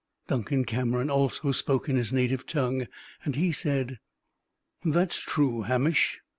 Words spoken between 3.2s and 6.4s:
and he said: "That is true, Hamish.